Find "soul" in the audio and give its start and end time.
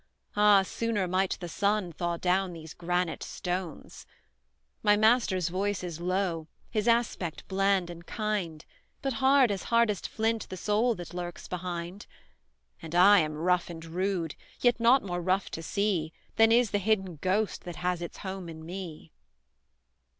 10.57-10.95